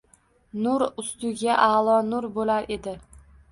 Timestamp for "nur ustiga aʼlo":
0.63-1.99